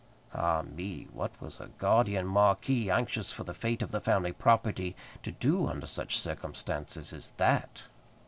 [0.33, 1.03] Ah me!
[1.13, 5.67] what was a guardian marquis, anxious for the fate of the family property, to do
[5.67, 7.83] under such circumstances as that?